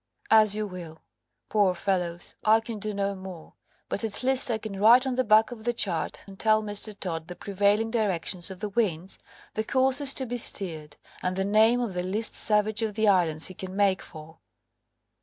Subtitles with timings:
[0.31, 1.03] "As you will.
[1.47, 3.53] Poor fellows; I can do no more,
[3.87, 6.99] but at least I can write on the back of the chart and tell Mr.
[6.99, 9.19] Todd the prevailing directions of the winds,
[9.53, 13.45] the courses to be steered, and the name of the least savage of the islands
[13.45, 14.39] he can make for."